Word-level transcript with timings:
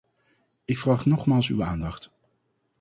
Ik 0.65 0.77
vraag 0.77 1.05
nogmaals 1.05 1.47
uw 1.49 1.63
aandacht. 1.63 2.11